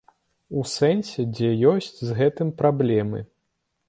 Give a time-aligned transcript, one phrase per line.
[0.59, 3.21] У сэнсе дзе ёсць з гэтым праблемы.